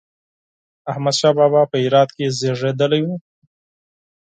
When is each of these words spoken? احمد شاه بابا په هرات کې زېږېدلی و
احمد 0.91 1.15
شاه 1.19 1.33
بابا 1.37 1.61
په 1.71 1.77
هرات 1.83 2.09
کې 2.15 2.25
زېږېدلی 2.39 3.01
و 3.03 3.07